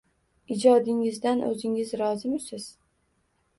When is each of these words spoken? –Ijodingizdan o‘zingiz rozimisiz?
–Ijodingizdan 0.55 1.45
o‘zingiz 1.51 1.93
rozimisiz? 2.03 2.69